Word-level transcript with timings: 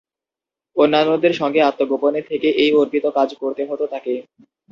অন্যান্যদের 0.75 1.33
সঙ্গে 1.33 1.59
আত্মগোপনে 1.61 2.21
থেকে 2.21 2.47
এই 2.63 2.71
অর্পিত 2.73 3.05
কাজ 3.17 3.29
করতে 3.41 3.61
হত 3.65 3.81
তাঁকে। 3.91 4.13